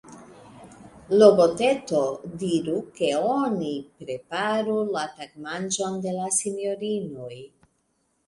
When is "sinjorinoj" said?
6.39-7.39